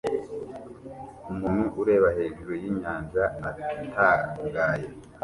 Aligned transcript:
Umuntu 1.31 1.65
ureba 1.81 2.07
hejuru 2.17 2.51
yinyanja 2.61 3.23
atangaye 3.49 4.87